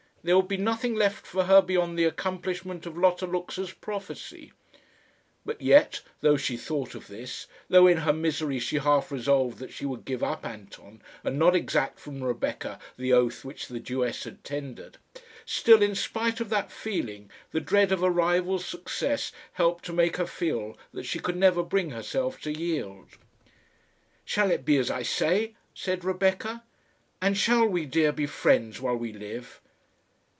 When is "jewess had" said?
13.79-14.43